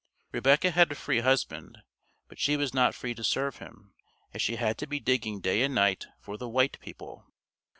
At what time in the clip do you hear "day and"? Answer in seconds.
5.41-5.75